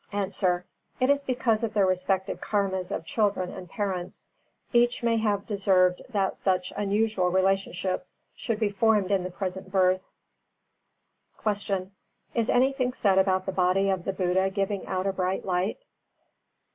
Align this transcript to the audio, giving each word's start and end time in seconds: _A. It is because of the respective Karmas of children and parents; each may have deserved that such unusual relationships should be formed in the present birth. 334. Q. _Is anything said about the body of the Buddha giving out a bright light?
_A. 0.59 0.63
It 0.99 1.11
is 1.11 1.23
because 1.23 1.63
of 1.63 1.75
the 1.75 1.85
respective 1.85 2.41
Karmas 2.41 2.91
of 2.91 3.05
children 3.05 3.51
and 3.51 3.69
parents; 3.69 4.29
each 4.73 5.03
may 5.03 5.17
have 5.17 5.45
deserved 5.45 6.01
that 6.09 6.35
such 6.35 6.73
unusual 6.75 7.29
relationships 7.29 8.15
should 8.35 8.59
be 8.59 8.71
formed 8.71 9.11
in 9.11 9.21
the 9.23 9.29
present 9.29 9.71
birth. 9.71 10.01
334. 11.43 11.77
Q. 11.77 11.91
_Is 12.41 12.49
anything 12.49 12.93
said 12.93 13.19
about 13.19 13.45
the 13.45 13.51
body 13.51 13.91
of 13.91 14.03
the 14.05 14.13
Buddha 14.13 14.49
giving 14.49 14.87
out 14.87 15.05
a 15.05 15.13
bright 15.13 15.45
light? 15.45 15.77